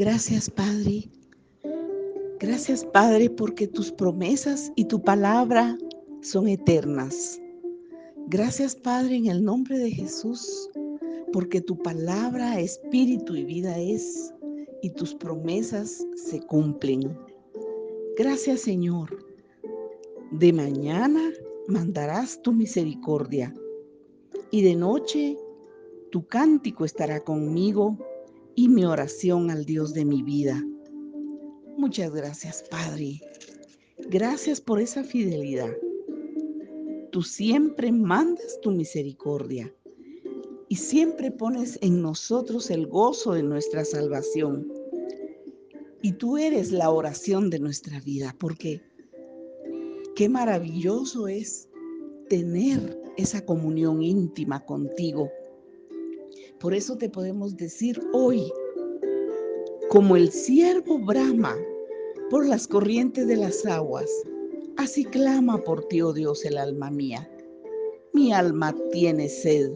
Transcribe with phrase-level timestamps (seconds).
[0.00, 1.10] Gracias, Padre.
[2.38, 5.76] Gracias, Padre, porque tus promesas y tu palabra
[6.22, 7.38] son eternas.
[8.28, 10.70] Gracias, Padre, en el nombre de Jesús,
[11.34, 14.32] porque tu palabra, espíritu y vida es,
[14.80, 17.14] y tus promesas se cumplen.
[18.16, 19.22] Gracias, Señor.
[20.30, 21.30] De mañana
[21.68, 23.52] mandarás tu misericordia,
[24.50, 25.36] y de noche
[26.10, 27.98] tu cántico estará conmigo
[28.60, 30.62] y mi oración al Dios de mi vida.
[31.78, 33.18] Muchas gracias, Padre.
[34.10, 35.70] Gracias por esa fidelidad.
[37.10, 39.74] Tú siempre mandas tu misericordia
[40.68, 44.70] y siempre pones en nosotros el gozo de nuestra salvación.
[46.02, 48.82] Y tú eres la oración de nuestra vida, porque
[50.14, 51.66] qué maravilloso es
[52.28, 55.30] tener esa comunión íntima contigo
[56.60, 58.52] por eso te podemos decir hoy,
[59.88, 61.56] como el siervo brama
[62.28, 64.10] por las corrientes de las aguas,
[64.76, 67.28] así clama por ti, oh Dios, el alma mía.
[68.12, 69.72] Mi alma tiene sed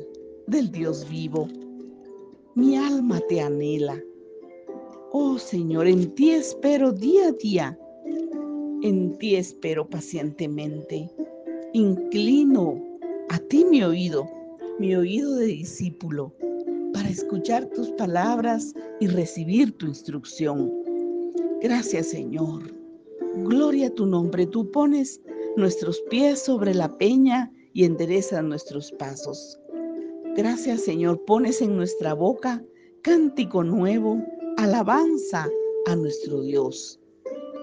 [0.47, 1.49] del Dios vivo.
[2.55, 4.01] Mi alma te anhela.
[5.11, 7.79] Oh Señor, en ti espero día a día.
[8.83, 11.11] En ti espero pacientemente.
[11.73, 12.83] Inclino
[13.31, 14.27] a ti mi oído,
[14.79, 16.35] mi oído de discípulo
[16.95, 20.73] para escuchar tus palabras y recibir tu instrucción.
[21.61, 22.73] Gracias Señor.
[23.37, 24.47] Gloria a tu nombre.
[24.47, 25.21] Tú pones
[25.57, 29.59] nuestros pies sobre la peña y enderezas nuestros pasos.
[30.37, 31.23] Gracias Señor.
[31.25, 32.65] Pones en nuestra boca
[33.03, 34.25] cántico nuevo,
[34.57, 35.49] alabanza
[35.87, 37.01] a nuestro Dios.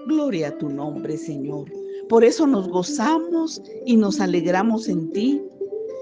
[0.06, 1.72] Gloria a tu nombre Señor.
[2.08, 5.40] Por eso nos gozamos y nos alegramos en ti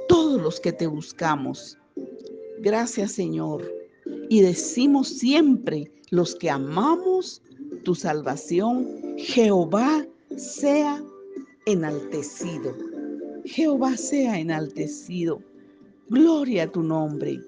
[0.09, 1.80] todos los que te buscamos.
[2.63, 3.63] Gracias Señor.
[4.29, 7.43] Y decimos siempre, los que amamos
[7.85, 11.03] tu salvación, Jehová sea
[11.67, 12.77] enaltecido.
[13.45, 15.41] Jehová sea enaltecido.
[16.09, 17.41] Gloria a tu nombre.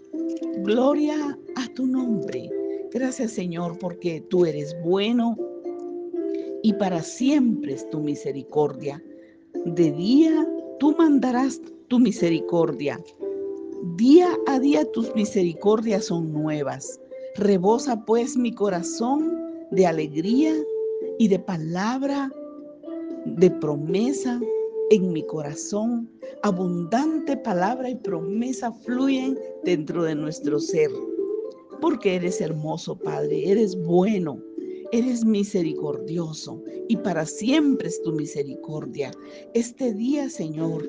[0.58, 2.50] Gloria a tu nombre.
[2.92, 5.36] Gracias Señor porque tú eres bueno
[6.62, 9.02] y para siempre es tu misericordia.
[9.66, 10.46] De día
[10.78, 12.98] tú mandarás tu misericordia
[13.82, 17.00] Día a día tus misericordias son nuevas.
[17.34, 19.36] Rebosa pues mi corazón
[19.72, 20.54] de alegría
[21.18, 22.30] y de palabra,
[23.26, 24.40] de promesa
[24.90, 26.08] en mi corazón.
[26.44, 30.92] Abundante palabra y promesa fluyen dentro de nuestro ser.
[31.80, 34.38] Porque eres hermoso, Padre, eres bueno,
[34.92, 39.10] eres misericordioso y para siempre es tu misericordia.
[39.54, 40.88] Este día, Señor,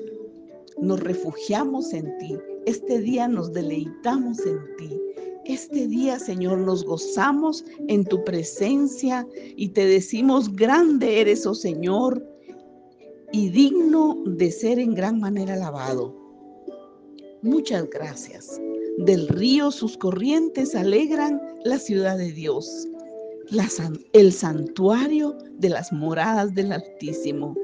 [0.80, 5.00] nos refugiamos en ti este día nos deleitamos en ti.
[5.44, 9.26] Este día, Señor, nos gozamos en tu presencia
[9.56, 12.26] y te decimos, grande eres, oh Señor,
[13.32, 16.16] y digno de ser en gran manera alabado.
[17.42, 18.58] Muchas gracias.
[18.98, 22.88] Del río sus corrientes alegran la ciudad de Dios,
[24.12, 27.54] el santuario de las moradas del Altísimo.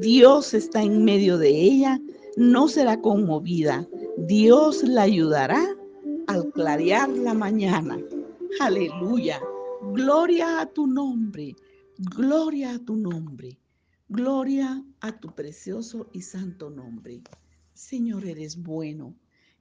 [0.00, 2.00] Dios está en medio de ella,
[2.36, 5.64] no será conmovida Dios la ayudará
[6.26, 7.98] al clarear la mañana.
[8.60, 9.40] Aleluya.
[9.94, 11.56] Gloria a tu nombre.
[12.16, 13.58] Gloria a tu nombre.
[14.08, 17.22] Gloria a tu precioso y santo nombre.
[17.74, 19.14] Señor, eres bueno.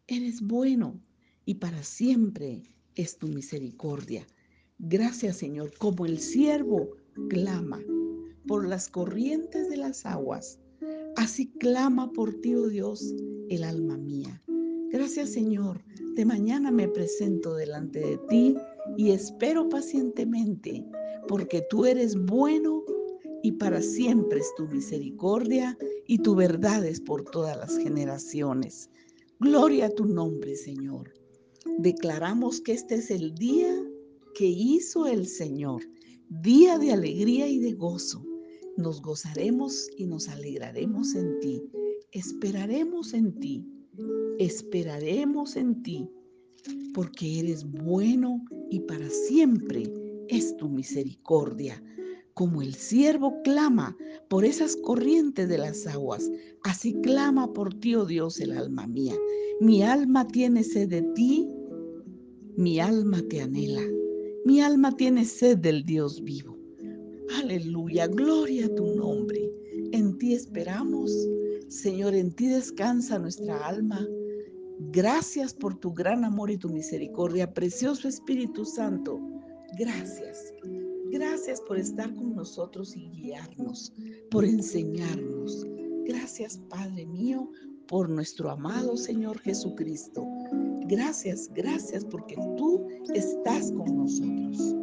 [0.07, 0.99] Eres bueno
[1.45, 2.63] y para siempre
[2.95, 4.27] es tu misericordia.
[4.79, 6.91] Gracias, Señor, como el siervo
[7.29, 7.79] clama
[8.47, 10.59] por las corrientes de las aguas
[11.15, 13.13] Así clama por ti, oh Dios,
[13.51, 14.41] el alma mía.
[14.91, 15.83] Gracias Señor,
[16.15, 18.55] de mañana me presento delante de ti
[18.97, 20.85] y espero pacientemente,
[21.27, 22.83] porque tú eres bueno
[23.43, 28.89] y para siempre es tu misericordia y tu verdad es por todas las generaciones.
[29.39, 31.13] Gloria a tu nombre, Señor.
[31.77, 33.73] Declaramos que este es el día
[34.33, 35.81] que hizo el Señor,
[36.29, 38.23] día de alegría y de gozo
[38.77, 41.61] nos gozaremos y nos alegraremos en ti.
[42.11, 43.65] Esperaremos en ti.
[44.37, 46.09] Esperaremos en ti.
[46.93, 49.83] Porque eres bueno y para siempre
[50.27, 51.81] es tu misericordia.
[52.33, 53.95] Como el siervo clama
[54.29, 56.29] por esas corrientes de las aguas,
[56.63, 59.15] así clama por ti, oh Dios, el alma mía.
[59.61, 61.47] Mi alma tiene sed de ti,
[62.57, 63.83] mi alma te anhela,
[64.45, 66.57] mi alma tiene sed del Dios vivo.
[67.39, 69.51] Aleluya, gloria a tu nombre.
[69.91, 71.11] En ti esperamos.
[71.71, 74.05] Señor, en ti descansa nuestra alma.
[74.91, 77.53] Gracias por tu gran amor y tu misericordia.
[77.53, 79.19] Precioso Espíritu Santo,
[79.77, 80.53] Gracias.
[81.11, 83.93] Gracias por estar con nosotros y guiarnos,
[84.29, 85.65] por enseñarnos.
[86.05, 87.49] Gracias, Padre mío,
[87.87, 90.25] por nuestro amado Señor Jesucristo.
[90.87, 94.75] Gracias, gracias porque tú estás con nosotros